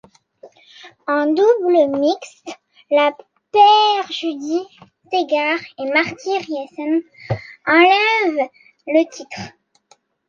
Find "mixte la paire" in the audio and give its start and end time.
1.99-4.07